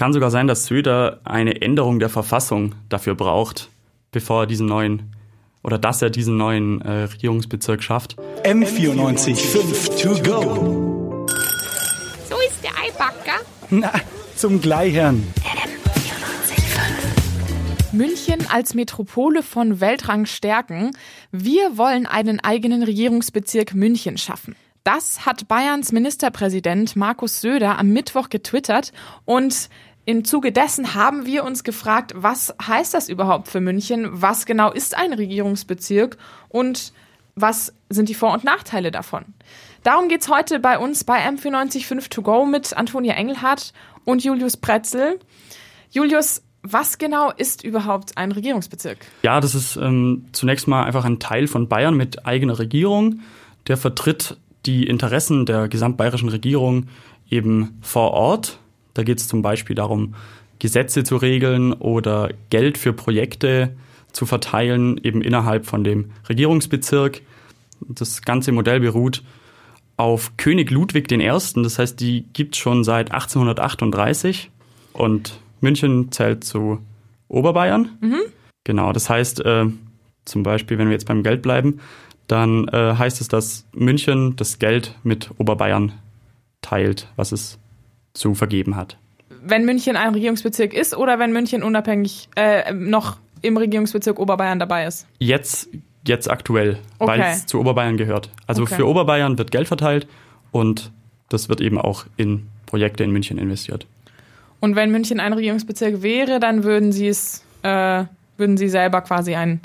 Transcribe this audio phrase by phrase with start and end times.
[0.00, 3.68] kann sogar sein, dass Söder eine Änderung der Verfassung dafür braucht,
[4.12, 5.14] bevor er diesen neuen
[5.62, 8.16] oder dass er diesen neuen äh, Regierungsbezirk schafft.
[8.42, 11.26] M94 5 to go.
[12.30, 13.44] So ist der Eibacker.
[13.68, 13.92] Na,
[14.36, 15.22] zum Gleichern.
[17.92, 20.92] München als Metropole von Weltrang stärken.
[21.30, 24.56] Wir wollen einen eigenen Regierungsbezirk München schaffen.
[24.82, 28.92] Das hat Bayerns Ministerpräsident Markus Söder am Mittwoch getwittert
[29.26, 29.68] und
[30.04, 34.08] im Zuge dessen haben wir uns gefragt, was heißt das überhaupt für München?
[34.10, 36.16] Was genau ist ein Regierungsbezirk
[36.48, 36.92] und
[37.36, 39.24] was sind die Vor- und Nachteile davon?
[39.82, 43.72] Darum geht's heute bei uns bei M945 To Go mit Antonia Engelhardt
[44.04, 45.18] und Julius Pretzel.
[45.90, 48.98] Julius, was genau ist überhaupt ein Regierungsbezirk?
[49.22, 53.20] Ja, das ist ähm, zunächst mal einfach ein Teil von Bayern mit eigener Regierung.
[53.68, 54.36] Der vertritt
[54.66, 56.88] die Interessen der gesamtbayerischen Regierung
[57.30, 58.59] eben vor Ort.
[58.94, 60.14] Da geht es zum Beispiel darum,
[60.58, 63.74] Gesetze zu regeln oder Geld für Projekte
[64.12, 67.22] zu verteilen, eben innerhalb von dem Regierungsbezirk.
[67.80, 69.22] Das ganze Modell beruht
[69.96, 71.26] auf König Ludwig I.
[71.26, 74.50] Das heißt, die gibt es schon seit 1838
[74.92, 76.78] und München zählt zu
[77.28, 77.98] Oberbayern.
[78.00, 78.20] Mhm.
[78.64, 79.66] Genau, das heißt, äh,
[80.24, 81.80] zum Beispiel, wenn wir jetzt beim Geld bleiben,
[82.26, 85.92] dann äh, heißt es, dass München das Geld mit Oberbayern
[86.62, 87.58] teilt, was es
[88.12, 88.96] zu vergeben hat.
[89.42, 94.86] Wenn München ein Regierungsbezirk ist oder wenn München unabhängig äh, noch im Regierungsbezirk Oberbayern dabei
[94.86, 95.06] ist?
[95.18, 95.68] Jetzt,
[96.06, 97.10] jetzt aktuell, okay.
[97.10, 98.30] weil es zu Oberbayern gehört.
[98.46, 98.76] Also okay.
[98.76, 100.06] für Oberbayern wird Geld verteilt
[100.52, 100.92] und
[101.28, 103.86] das wird eben auch in Projekte in München investiert.
[104.60, 108.04] Und wenn München ein Regierungsbezirk wäre, dann würden Sie es, äh,
[108.36, 109.60] würden Sie selber quasi ein,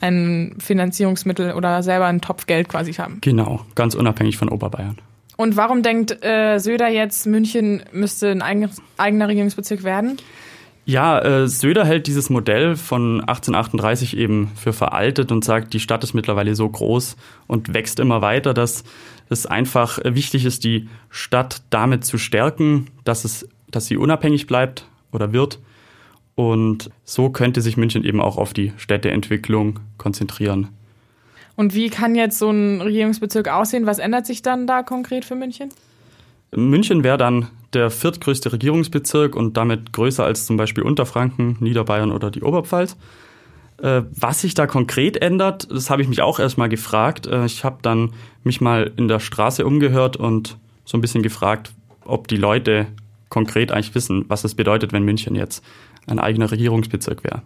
[0.00, 3.18] ein Finanzierungsmittel oder selber einen Topf Geld quasi haben.
[3.20, 4.98] Genau, ganz unabhängig von Oberbayern.
[5.36, 10.18] Und warum denkt äh, Söder jetzt, München müsste ein eigener Regierungsbezirk werden?
[10.84, 16.02] Ja, äh, Söder hält dieses Modell von 1838 eben für veraltet und sagt, die Stadt
[16.02, 17.16] ist mittlerweile so groß
[17.46, 18.82] und wächst immer weiter, dass
[19.28, 24.86] es einfach wichtig ist, die Stadt damit zu stärken, dass es dass sie unabhängig bleibt
[25.10, 25.58] oder wird.
[26.34, 30.68] Und so könnte sich München eben auch auf die Städteentwicklung konzentrieren.
[31.62, 33.86] Und wie kann jetzt so ein Regierungsbezirk aussehen?
[33.86, 35.68] Was ändert sich dann da konkret für München?
[36.50, 42.32] München wäre dann der viertgrößte Regierungsbezirk und damit größer als zum Beispiel Unterfranken, Niederbayern oder
[42.32, 42.96] die Oberpfalz.
[43.80, 47.28] Äh, was sich da konkret ändert, das habe ich mich auch erstmal gefragt.
[47.28, 48.10] Äh, ich habe dann
[48.42, 51.72] mich mal in der Straße umgehört und so ein bisschen gefragt,
[52.04, 52.88] ob die Leute
[53.28, 55.64] konkret eigentlich wissen, was es bedeutet, wenn München jetzt
[56.08, 57.42] ein eigener Regierungsbezirk wäre?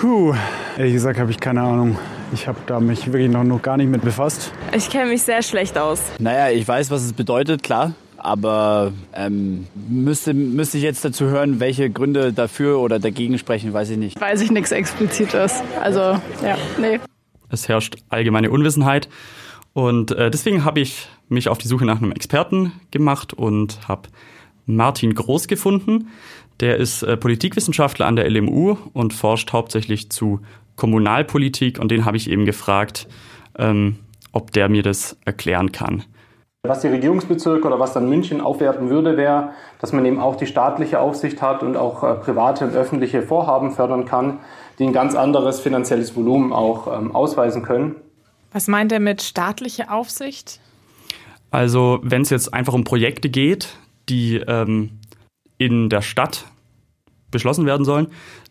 [0.00, 0.34] Puh,
[0.76, 1.96] ehrlich gesagt habe ich keine Ahnung.
[2.32, 4.52] Ich habe da mich wirklich noch, noch gar nicht mit befasst.
[4.76, 6.00] Ich kenne mich sehr schlecht aus.
[6.18, 7.94] Naja, ich weiß, was es bedeutet, klar.
[8.18, 13.90] Aber ähm, müsste, müsste ich jetzt dazu hören, welche Gründe dafür oder dagegen sprechen, weiß
[13.90, 14.20] ich nicht.
[14.20, 15.62] Weiß ich nichts Explizites.
[15.80, 17.00] Also, ja, nee.
[17.48, 19.08] Es herrscht allgemeine Unwissenheit.
[19.72, 24.08] Und äh, deswegen habe ich mich auf die Suche nach einem Experten gemacht und habe
[24.66, 26.08] Martin Groß gefunden.
[26.60, 30.40] Der ist äh, Politikwissenschaftler an der LMU und forscht hauptsächlich zu
[30.80, 33.06] Kommunalpolitik und den habe ich eben gefragt,
[33.58, 33.96] ähm,
[34.32, 36.04] ob der mir das erklären kann.
[36.62, 40.46] Was die Regierungsbezirke oder was dann München aufwerten würde, wäre, dass man eben auch die
[40.46, 44.38] staatliche Aufsicht hat und auch äh, private und öffentliche Vorhaben fördern kann,
[44.78, 47.96] die ein ganz anderes finanzielles Volumen auch ähm, ausweisen können.
[48.52, 50.60] Was meint er mit staatliche Aufsicht?
[51.50, 53.76] Also wenn es jetzt einfach um Projekte geht,
[54.08, 54.98] die ähm,
[55.58, 56.46] in der Stadt
[57.30, 58.08] beschlossen werden sollen,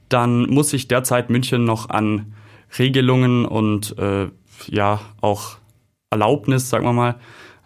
[0.10, 2.34] dann muss sich derzeit München noch an
[2.78, 4.28] Regelungen und äh,
[4.68, 5.58] ja auch
[6.10, 7.16] Erlaubnis, sagen wir mal,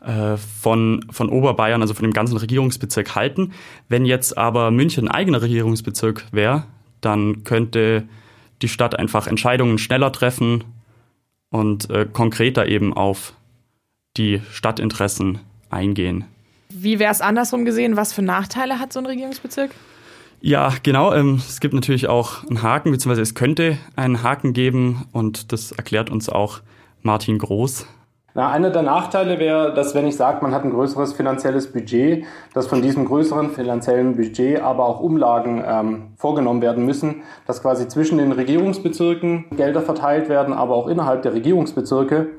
[0.02, 3.53] äh, von, von Oberbayern, also von dem ganzen Regierungsbezirk halten.
[3.88, 6.66] Wenn jetzt aber München ein eigener Regierungsbezirk wäre,
[7.02, 8.08] dann könnte
[8.62, 10.64] die Stadt einfach Entscheidungen schneller treffen
[11.50, 13.34] und äh, konkreter eben auf
[14.18, 15.40] die Stadtinteressen
[15.70, 16.26] eingehen.
[16.70, 17.96] Wie wäre es andersrum gesehen?
[17.96, 19.72] Was für Nachteile hat so ein Regierungsbezirk?
[20.46, 21.14] Ja, genau.
[21.14, 25.72] Ähm, es gibt natürlich auch einen Haken, beziehungsweise es könnte einen Haken geben und das
[25.72, 26.59] erklärt uns auch
[27.02, 27.88] Martin Groß.
[28.34, 32.26] Na, einer der Nachteile wäre, dass wenn ich sage, man hat ein größeres finanzielles Budget,
[32.53, 37.88] dass von diesem größeren finanziellen Budget aber auch Umlagen ähm, vorgenommen werden müssen, dass quasi
[37.88, 42.32] zwischen den Regierungsbezirken Gelder verteilt werden, aber auch innerhalb der Regierungsbezirke.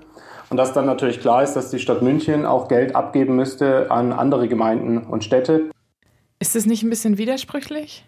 [0.51, 4.13] Und dass dann natürlich klar ist, dass die Stadt München auch Geld abgeben müsste an
[4.13, 5.71] andere Gemeinden und Städte.
[6.39, 8.05] Ist das nicht ein bisschen widersprüchlich?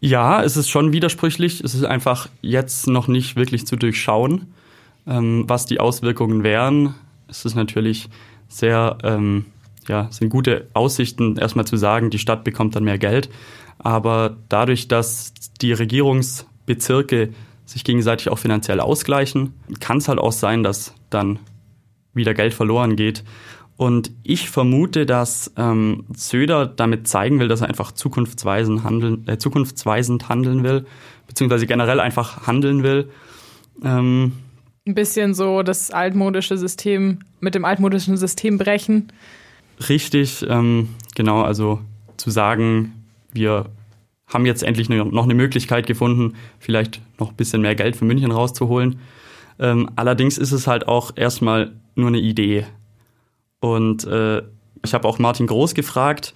[0.00, 1.60] Ja, es ist schon widersprüchlich.
[1.60, 4.52] Es ist einfach jetzt noch nicht wirklich zu durchschauen,
[5.06, 6.94] ähm, was die Auswirkungen wären.
[7.26, 8.08] Es ist natürlich
[8.48, 9.46] sehr ähm,
[9.88, 13.28] ja, sind gute Aussichten, erstmal zu sagen, die Stadt bekommt dann mehr Geld.
[13.78, 17.30] Aber dadurch, dass die Regierungsbezirke
[17.64, 21.38] sich gegenseitig auch finanziell ausgleichen, kann es halt auch sein, dass dann
[22.14, 23.24] wieder Geld verloren geht.
[23.76, 29.38] Und ich vermute, dass ähm, Söder damit zeigen will, dass er einfach zukunftsweisend handeln, äh,
[29.38, 30.84] zukunftsweisend handeln will,
[31.28, 33.08] beziehungsweise generell einfach handeln will.
[33.84, 34.32] Ähm,
[34.84, 39.12] Ein bisschen so das altmodische System mit dem altmodischen System brechen.
[39.88, 41.78] Richtig, ähm, genau, also
[42.16, 43.66] zu sagen, wir
[44.26, 48.32] haben jetzt endlich noch eine Möglichkeit gefunden, vielleicht noch ein bisschen mehr Geld für München
[48.32, 48.98] rauszuholen.
[49.60, 52.66] Ähm, allerdings ist es halt auch erstmal nur eine Idee.
[53.60, 54.42] Und äh,
[54.84, 56.34] ich habe auch Martin Groß gefragt,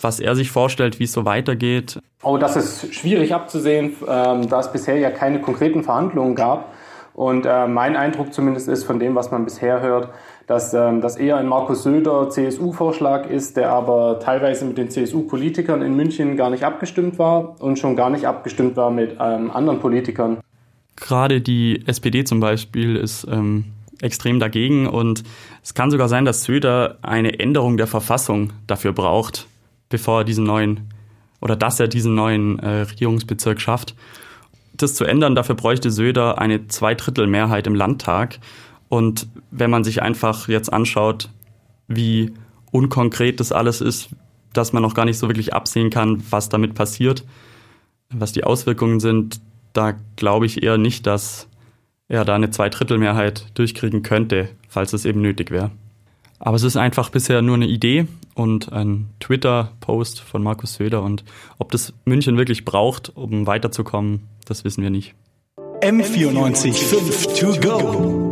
[0.00, 2.00] was er sich vorstellt, wie es so weitergeht.
[2.22, 6.72] Oh, das ist schwierig abzusehen, ähm, da es bisher ja keine konkreten Verhandlungen gab.
[7.14, 10.10] Und äh, mein Eindruck zumindest ist von dem, was man bisher hört,
[10.46, 15.82] dass ähm, das eher ein Markus Söder CSU-Vorschlag ist, der aber teilweise mit den CSU-Politikern
[15.82, 19.80] in München gar nicht abgestimmt war und schon gar nicht abgestimmt war mit ähm, anderen
[19.80, 20.38] Politikern.
[20.94, 23.64] Gerade die SPD zum Beispiel ist ähm,
[24.00, 25.24] extrem dagegen und
[25.62, 29.46] es kann sogar sein, dass Söder eine Änderung der Verfassung dafür braucht,
[29.88, 30.92] bevor er diesen neuen
[31.40, 33.94] oder dass er diesen neuen äh, Regierungsbezirk schafft.
[34.76, 38.38] Das zu ändern, dafür bräuchte Söder eine Zweidrittelmehrheit im Landtag.
[38.88, 41.30] Und wenn man sich einfach jetzt anschaut,
[41.88, 42.32] wie
[42.70, 44.10] unkonkret das alles ist,
[44.52, 47.24] dass man noch gar nicht so wirklich absehen kann, was damit passiert,
[48.10, 49.40] was die Auswirkungen sind,
[49.72, 51.47] da glaube ich eher nicht, dass
[52.08, 55.70] er da eine Zweidrittelmehrheit durchkriegen könnte, falls es eben nötig wäre.
[56.38, 61.02] Aber es ist einfach bisher nur eine Idee und ein Twitter-Post von Markus Söder.
[61.02, 61.24] Und
[61.58, 65.14] ob das München wirklich braucht, um weiterzukommen, das wissen wir nicht.
[65.82, 68.27] M94 5 to go.